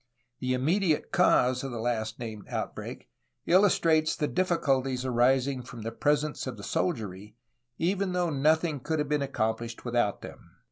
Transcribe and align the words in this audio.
The 0.39 0.55
im 0.55 0.65
mediate 0.65 1.11
cause 1.11 1.63
of 1.63 1.69
the 1.69 1.77
last 1.77 2.17
named 2.17 2.47
outbreak 2.49 3.07
illustrates 3.45 4.15
the 4.15 4.27
difficulties 4.27 5.05
arising 5.05 5.61
from 5.61 5.83
the 5.83 5.91
presence 5.91 6.47
of 6.47 6.57
the 6.57 6.63
soldiery, 6.63 7.35
even 7.77 8.13
though 8.13 8.31
nothing 8.31 8.79
could 8.79 8.97
have 8.97 9.07
been 9.09 9.21
accomplished 9.21 9.85
without 9.85 10.23
them. 10.23 10.57